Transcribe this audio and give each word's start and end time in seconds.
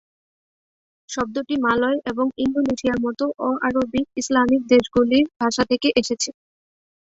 শব্দটি 1.09 1.55
মালয় 1.65 1.97
এবং 2.11 2.25
ইন্দোনেশিয়ার 2.37 2.99
মতো 3.05 3.25
অ-আরবিক 3.41 4.05
ইসলামিক 4.17 4.61
দেশগুলির 4.71 5.25
ভাষা 5.39 5.63
থেকে 5.71 5.87
এসেছে। 6.01 6.29